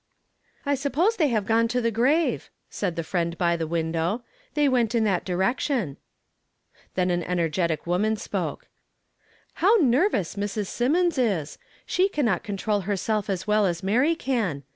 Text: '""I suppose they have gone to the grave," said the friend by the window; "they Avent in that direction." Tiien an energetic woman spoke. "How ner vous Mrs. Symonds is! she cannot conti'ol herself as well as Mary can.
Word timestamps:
'""I 0.65 0.73
suppose 0.73 1.15
they 1.17 1.27
have 1.27 1.45
gone 1.45 1.67
to 1.67 1.79
the 1.79 1.91
grave," 1.91 2.49
said 2.71 2.95
the 2.95 3.03
friend 3.03 3.37
by 3.37 3.55
the 3.55 3.67
window; 3.67 4.23
"they 4.55 4.67
Avent 4.67 4.95
in 4.95 5.03
that 5.03 5.23
direction." 5.25 5.97
Tiien 6.97 7.11
an 7.11 7.21
energetic 7.21 7.85
woman 7.85 8.15
spoke. 8.15 8.67
"How 9.61 9.75
ner 9.75 10.09
vous 10.09 10.33
Mrs. 10.35 10.65
Symonds 10.65 11.19
is! 11.19 11.59
she 11.85 12.09
cannot 12.09 12.43
conti'ol 12.43 12.85
herself 12.85 13.29
as 13.29 13.45
well 13.45 13.67
as 13.67 13.83
Mary 13.83 14.15
can. 14.15 14.63